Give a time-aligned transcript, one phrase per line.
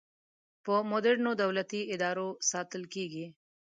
[0.63, 3.25] په مدرنو دولتي ادارو ساتل کیږي.